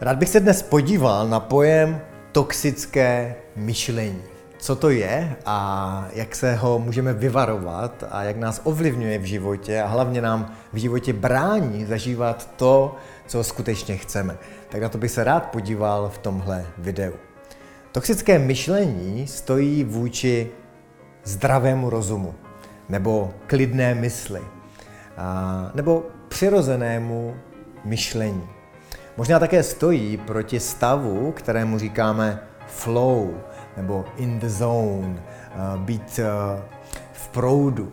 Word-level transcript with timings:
Rád 0.00 0.18
bych 0.18 0.28
se 0.28 0.40
dnes 0.40 0.62
podíval 0.62 1.28
na 1.28 1.40
pojem 1.40 2.00
toxické 2.32 3.34
myšlení. 3.56 4.22
Co 4.58 4.76
to 4.76 4.90
je 4.90 5.36
a 5.46 6.08
jak 6.12 6.34
se 6.34 6.54
ho 6.54 6.78
můžeme 6.78 7.12
vyvarovat 7.12 8.04
a 8.10 8.22
jak 8.22 8.36
nás 8.36 8.60
ovlivňuje 8.64 9.18
v 9.18 9.24
životě 9.24 9.82
a 9.82 9.86
hlavně 9.86 10.20
nám 10.20 10.52
v 10.72 10.76
životě 10.76 11.12
brání 11.12 11.84
zažívat 11.84 12.50
to, 12.56 12.96
co 13.26 13.44
skutečně 13.44 13.96
chceme. 13.96 14.38
Tak 14.68 14.82
na 14.82 14.88
to 14.88 14.98
bych 14.98 15.10
se 15.10 15.24
rád 15.24 15.46
podíval 15.46 16.08
v 16.08 16.18
tomhle 16.18 16.66
videu. 16.78 17.12
Toxické 17.92 18.38
myšlení 18.38 19.26
stojí 19.26 19.84
vůči 19.84 20.50
zdravému 21.24 21.90
rozumu 21.90 22.34
nebo 22.88 23.34
klidné 23.46 23.94
mysli 23.94 24.40
nebo 25.74 26.06
přirozenému 26.28 27.36
myšlení. 27.84 28.57
Možná 29.18 29.38
také 29.38 29.62
stojí 29.62 30.16
proti 30.16 30.60
stavu, 30.60 31.32
kterému 31.32 31.78
říkáme 31.78 32.40
flow 32.66 33.34
nebo 33.76 34.04
in 34.16 34.38
the 34.38 34.48
zone, 34.48 35.22
být 35.76 36.20
v 37.12 37.28
proudu, 37.28 37.92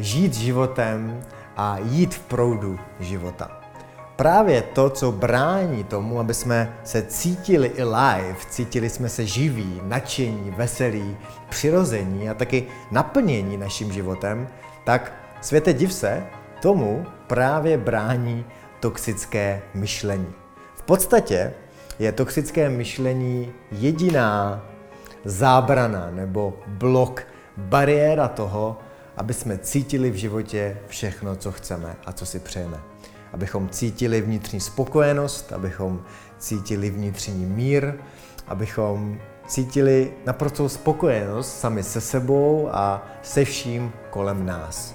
žít 0.00 0.34
životem 0.34 1.20
a 1.56 1.78
jít 1.78 2.14
v 2.14 2.20
proudu 2.20 2.78
života. 3.00 3.60
Právě 4.16 4.62
to, 4.62 4.90
co 4.90 5.12
brání 5.12 5.84
tomu, 5.84 6.20
aby 6.20 6.34
jsme 6.34 6.74
se 6.84 7.02
cítili 7.02 7.68
i 7.68 7.84
live, 7.84 8.36
cítili 8.50 8.90
jsme 8.90 9.08
se 9.08 9.26
živí, 9.26 9.80
nadšení, 9.84 10.50
veselí, 10.50 11.16
přirození 11.48 12.30
a 12.30 12.34
taky 12.34 12.64
naplnění 12.90 13.56
naším 13.56 13.92
životem, 13.92 14.48
tak 14.84 15.12
světe 15.40 15.72
div 15.72 15.92
se, 15.92 16.26
tomu 16.62 17.06
právě 17.26 17.78
brání 17.78 18.44
toxické 18.80 19.62
myšlení. 19.74 20.43
Podstatě 20.86 21.52
je 21.98 22.12
toxické 22.12 22.68
myšlení 22.68 23.52
jediná 23.72 24.62
zábrana 25.24 26.10
nebo 26.10 26.58
blok, 26.66 27.22
bariéra 27.56 28.28
toho, 28.28 28.78
aby 29.16 29.34
jsme 29.34 29.58
cítili 29.58 30.10
v 30.10 30.14
životě 30.14 30.78
všechno, 30.88 31.36
co 31.36 31.52
chceme 31.52 31.96
a 32.06 32.12
co 32.12 32.26
si 32.26 32.40
přejeme. 32.40 32.80
Abychom 33.32 33.68
cítili 33.68 34.20
vnitřní 34.20 34.60
spokojenost, 34.60 35.52
abychom 35.52 36.02
cítili 36.38 36.90
vnitřní 36.90 37.46
mír, 37.46 37.94
abychom 38.46 39.18
cítili 39.46 40.12
naprostou 40.26 40.68
spokojenost 40.68 41.60
sami 41.60 41.82
se 41.82 42.00
sebou 42.00 42.68
a 42.72 43.06
se 43.22 43.44
vším 43.44 43.92
kolem 44.10 44.46
nás. 44.46 44.94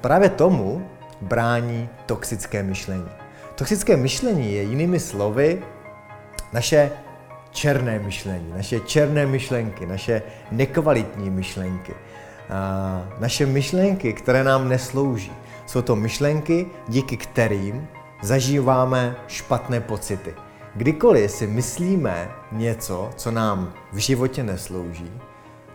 Právě 0.00 0.28
tomu 0.28 0.88
brání 1.20 1.88
toxické 2.06 2.62
myšlení. 2.62 3.19
Toxické 3.60 3.96
myšlení 3.96 4.54
je 4.54 4.62
jinými 4.62 5.00
slovy 5.00 5.62
naše 6.52 6.92
černé 7.50 7.98
myšlení, 7.98 8.52
naše 8.56 8.80
černé 8.80 9.26
myšlenky, 9.26 9.86
naše 9.86 10.22
nekvalitní 10.50 11.30
myšlenky, 11.30 11.94
naše 13.18 13.46
myšlenky, 13.46 14.12
které 14.12 14.44
nám 14.44 14.68
neslouží. 14.68 15.32
Jsou 15.66 15.82
to 15.82 15.96
myšlenky, 15.96 16.66
díky 16.88 17.16
kterým 17.16 17.88
zažíváme 18.22 19.16
špatné 19.28 19.80
pocity. 19.80 20.34
Kdykoliv 20.74 21.30
si 21.30 21.46
myslíme 21.46 22.28
něco, 22.52 23.10
co 23.16 23.30
nám 23.30 23.72
v 23.92 23.96
životě 23.96 24.42
neslouží, 24.42 25.12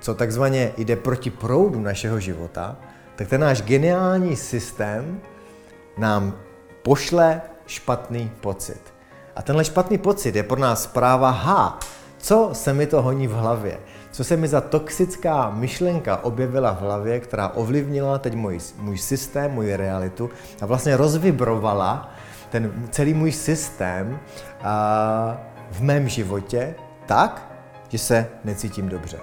co 0.00 0.14
takzvaně 0.14 0.72
jde 0.76 0.96
proti 0.96 1.30
proudu 1.30 1.80
našeho 1.80 2.20
života, 2.20 2.76
tak 3.16 3.28
ten 3.28 3.40
náš 3.40 3.62
geniální 3.62 4.36
systém 4.36 5.20
nám 5.98 6.34
pošle 6.82 7.40
špatný 7.66 8.30
pocit. 8.40 8.94
A 9.36 9.42
tenhle 9.42 9.64
špatný 9.64 9.98
pocit 9.98 10.36
je 10.36 10.42
pro 10.42 10.60
nás 10.60 10.82
zpráva, 10.82 11.30
ha, 11.30 11.78
co 12.18 12.50
se 12.52 12.72
mi 12.72 12.86
to 12.86 13.02
honí 13.02 13.26
v 13.26 13.32
hlavě? 13.32 13.78
Co 14.10 14.24
se 14.24 14.36
mi 14.36 14.48
za 14.48 14.60
toxická 14.60 15.50
myšlenka 15.50 16.24
objevila 16.24 16.72
v 16.72 16.80
hlavě, 16.80 17.20
která 17.20 17.48
ovlivnila 17.48 18.18
teď 18.18 18.34
můj, 18.34 18.58
můj 18.78 18.98
systém, 18.98 19.50
můj 19.50 19.76
realitu 19.76 20.30
a 20.60 20.66
vlastně 20.66 20.96
rozvibrovala 20.96 22.14
ten 22.50 22.88
celý 22.90 23.14
můj 23.14 23.32
systém 23.32 24.18
a, 24.62 25.36
v 25.70 25.80
mém 25.80 26.08
životě 26.08 26.74
tak, 27.06 27.54
že 27.88 27.98
se 27.98 28.26
necítím 28.44 28.88
dobře. 28.88 29.18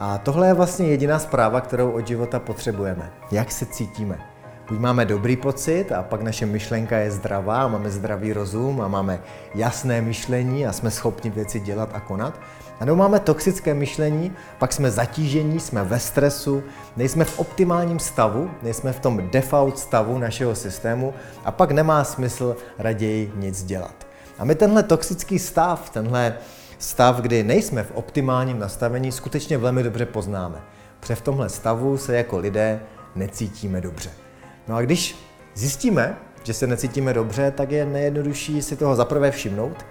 A 0.00 0.18
tohle 0.18 0.46
je 0.46 0.54
vlastně 0.54 0.86
jediná 0.86 1.18
zpráva, 1.18 1.60
kterou 1.60 1.90
od 1.90 2.06
života 2.06 2.38
potřebujeme. 2.38 3.12
Jak 3.30 3.52
se 3.52 3.66
cítíme? 3.66 4.29
Buď 4.70 4.78
máme 4.78 5.04
dobrý 5.04 5.36
pocit 5.36 5.92
a 5.92 6.02
pak 6.02 6.22
naše 6.22 6.46
myšlenka 6.46 6.98
je 6.98 7.10
zdravá, 7.10 7.68
máme 7.68 7.90
zdravý 7.90 8.32
rozum 8.32 8.80
a 8.80 8.88
máme 8.88 9.20
jasné 9.54 10.00
myšlení 10.00 10.66
a 10.66 10.72
jsme 10.72 10.90
schopni 10.90 11.30
věci 11.30 11.60
dělat 11.60 11.90
a 11.92 12.00
konat. 12.00 12.40
A 12.80 12.84
nebo 12.84 12.96
máme 12.96 13.20
toxické 13.20 13.74
myšlení, 13.74 14.32
pak 14.58 14.72
jsme 14.72 14.90
zatížení, 14.90 15.60
jsme 15.60 15.84
ve 15.84 15.98
stresu, 15.98 16.62
nejsme 16.96 17.24
v 17.24 17.38
optimálním 17.38 17.98
stavu, 17.98 18.50
nejsme 18.62 18.92
v 18.92 19.00
tom 19.00 19.30
default 19.30 19.78
stavu 19.78 20.18
našeho 20.18 20.54
systému 20.54 21.14
a 21.44 21.50
pak 21.50 21.70
nemá 21.70 22.04
smysl 22.04 22.56
raději 22.78 23.32
nic 23.36 23.62
dělat. 23.62 24.06
A 24.38 24.44
my 24.44 24.54
tenhle 24.54 24.82
toxický 24.82 25.38
stav, 25.38 25.90
tenhle 25.90 26.34
stav, 26.78 27.20
kdy 27.20 27.42
nejsme 27.42 27.82
v 27.82 27.92
optimálním 27.94 28.58
nastavení, 28.58 29.12
skutečně 29.12 29.58
velmi 29.58 29.82
dobře 29.82 30.06
poznáme. 30.06 30.60
Protože 31.00 31.14
v 31.14 31.22
tomhle 31.22 31.48
stavu 31.48 31.96
se 31.96 32.16
jako 32.16 32.38
lidé 32.38 32.80
necítíme 33.14 33.80
dobře. 33.80 34.10
No 34.70 34.76
a 34.76 34.82
když 34.82 35.16
zjistíme, 35.54 36.16
že 36.42 36.54
se 36.54 36.66
necítíme 36.66 37.12
dobře, 37.12 37.50
tak 37.50 37.70
je 37.70 37.86
nejjednodušší 37.86 38.62
si 38.62 38.76
toho 38.76 38.96
zaprvé 38.96 39.30
všimnout, 39.30 39.86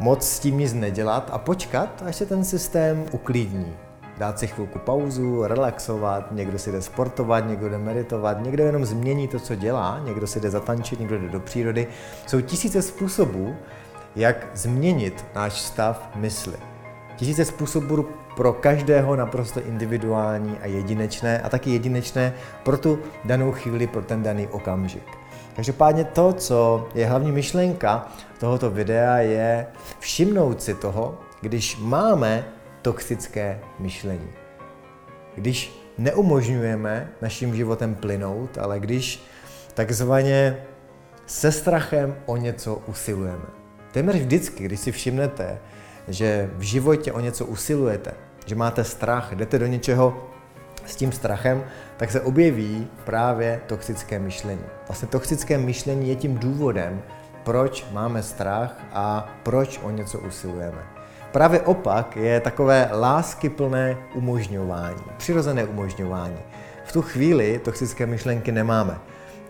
moc 0.00 0.28
s 0.28 0.38
tím 0.38 0.58
nic 0.58 0.72
nedělat 0.74 1.30
a 1.32 1.38
počkat, 1.38 2.02
až 2.06 2.16
se 2.16 2.26
ten 2.26 2.44
systém 2.44 3.04
uklidní. 3.12 3.76
Dát 4.18 4.38
si 4.38 4.46
chvilku 4.46 4.78
pauzu, 4.78 5.46
relaxovat, 5.46 6.32
někdo 6.32 6.58
si 6.58 6.72
jde 6.72 6.82
sportovat, 6.82 7.48
někdo 7.48 7.68
jde 7.68 7.78
meditovat, 7.78 8.42
někdo 8.42 8.64
jenom 8.64 8.84
změní 8.84 9.28
to, 9.28 9.40
co 9.40 9.54
dělá, 9.54 10.00
někdo 10.04 10.26
si 10.26 10.40
jde 10.40 10.50
zatančit, 10.50 11.00
někdo 11.00 11.18
jde 11.18 11.28
do 11.28 11.40
přírody. 11.40 11.86
Jsou 12.26 12.40
tisíce 12.40 12.82
způsobů, 12.82 13.56
jak 14.16 14.46
změnit 14.54 15.24
náš 15.34 15.60
stav 15.60 16.10
mysli. 16.14 16.73
Tisíce 17.16 17.44
způsobů 17.44 18.08
pro 18.36 18.52
každého 18.52 19.16
naprosto 19.16 19.60
individuální 19.60 20.58
a 20.62 20.66
jedinečné 20.66 21.40
a 21.40 21.48
taky 21.48 21.70
jedinečné 21.70 22.34
pro 22.62 22.78
tu 22.78 22.98
danou 23.24 23.52
chvíli, 23.52 23.86
pro 23.86 24.02
ten 24.02 24.22
daný 24.22 24.46
okamžik. 24.46 25.06
Každopádně 25.56 26.04
to, 26.04 26.32
co 26.32 26.88
je 26.94 27.06
hlavní 27.06 27.32
myšlenka 27.32 28.08
tohoto 28.38 28.70
videa, 28.70 29.16
je 29.16 29.66
všimnout 29.98 30.62
si 30.62 30.74
toho, 30.74 31.18
když 31.40 31.76
máme 31.80 32.44
toxické 32.82 33.60
myšlení. 33.78 34.28
Když 35.34 35.84
neumožňujeme 35.98 37.10
naším 37.22 37.54
životem 37.54 37.94
plynout, 37.94 38.58
ale 38.58 38.80
když 38.80 39.22
takzvaně 39.74 40.56
se 41.26 41.52
strachem 41.52 42.16
o 42.26 42.36
něco 42.36 42.82
usilujeme. 42.86 43.46
Téměř 43.92 44.16
vždycky, 44.16 44.64
když 44.64 44.80
si 44.80 44.92
všimnete, 44.92 45.58
že 46.08 46.50
v 46.56 46.60
životě 46.62 47.12
o 47.12 47.20
něco 47.20 47.46
usilujete, 47.46 48.12
že 48.46 48.54
máte 48.54 48.84
strach, 48.84 49.32
jdete 49.34 49.58
do 49.58 49.66
něčeho 49.66 50.30
s 50.86 50.96
tím 50.96 51.12
strachem, 51.12 51.64
tak 51.96 52.10
se 52.10 52.20
objeví 52.20 52.86
právě 53.04 53.60
toxické 53.66 54.18
myšlení. 54.18 54.64
Vlastně 54.88 55.08
toxické 55.08 55.58
myšlení 55.58 56.08
je 56.08 56.16
tím 56.16 56.38
důvodem, 56.38 57.02
proč 57.44 57.86
máme 57.92 58.22
strach 58.22 58.76
a 58.92 59.28
proč 59.42 59.80
o 59.82 59.90
něco 59.90 60.18
usilujeme. 60.18 60.82
Právě 61.32 61.60
opak 61.60 62.16
je 62.16 62.40
takové 62.40 62.90
láskyplné 62.92 63.96
umožňování, 64.14 65.02
přirozené 65.16 65.64
umožňování. 65.64 66.38
V 66.84 66.92
tu 66.92 67.02
chvíli 67.02 67.60
toxické 67.64 68.06
myšlenky 68.06 68.52
nemáme. 68.52 68.98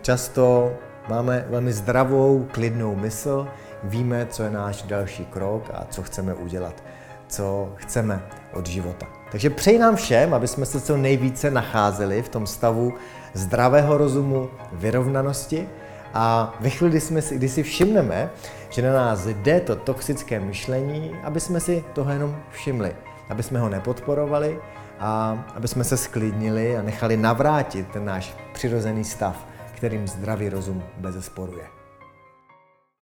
Často 0.01 0.73
máme 1.09 1.45
velmi 1.49 1.73
zdravou, 1.73 2.47
klidnou 2.51 2.95
mysl, 2.95 3.47
víme, 3.89 4.25
co 4.29 4.43
je 4.43 4.49
náš 4.49 4.81
další 4.81 5.25
krok 5.25 5.69
a 5.73 5.85
co 5.89 6.03
chceme 6.03 6.33
udělat, 6.33 6.83
co 7.27 7.73
chceme 7.75 8.21
od 8.53 8.67
života. 8.67 9.07
Takže 9.31 9.49
přeji 9.49 9.79
nám 9.79 9.95
všem, 9.95 10.33
aby 10.33 10.47
jsme 10.47 10.65
se 10.65 10.81
co 10.81 10.97
nejvíce 10.97 11.51
nacházeli 11.51 12.21
v 12.21 12.29
tom 12.29 12.47
stavu 12.47 12.93
zdravého 13.33 13.97
rozumu, 13.97 14.49
vyrovnanosti 14.71 15.69
a 16.13 16.55
ve 16.59 16.69
chvíli, 16.69 16.89
kdy, 16.89 17.01
jsme 17.01 17.21
si, 17.21 17.35
kdy 17.35 17.49
si 17.49 17.63
všimneme, 17.63 18.29
že 18.69 18.81
na 18.81 18.93
nás 18.93 19.27
jde 19.27 19.59
to 19.59 19.75
toxické 19.75 20.39
myšlení, 20.39 21.15
aby 21.23 21.39
jsme 21.39 21.59
si 21.59 21.83
toho 21.93 22.11
jenom 22.11 22.35
všimli, 22.51 22.95
aby 23.29 23.43
jsme 23.43 23.59
ho 23.59 23.69
nepodporovali 23.69 24.59
a 24.99 25.45
aby 25.55 25.67
jsme 25.67 25.83
se 25.83 25.97
sklidnili 25.97 26.77
a 26.77 26.81
nechali 26.81 27.17
navrátit 27.17 27.87
ten 27.87 28.05
náš 28.05 28.35
přirozený 28.53 29.03
stav, 29.03 29.47
kterým 29.75 30.07
zdravý 30.07 30.49
rozum 30.49 30.83
bez 30.97 31.15
je. 31.57 31.74